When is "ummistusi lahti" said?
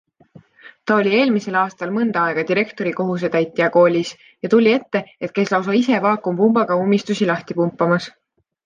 6.87-7.63